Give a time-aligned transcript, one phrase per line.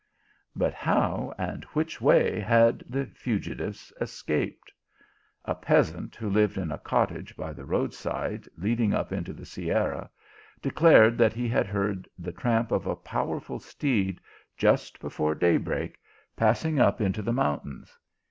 [0.55, 4.71] But how, and which way had the fugitives escaped?
[5.45, 9.45] A peasant who lived in a cottage by the road side leading up into the
[9.45, 10.09] Sierra,
[10.59, 14.19] declared that he had heard the tramp of a powerful steed,
[14.57, 15.99] just before daybreak,
[16.35, 17.95] passing up into the mountains.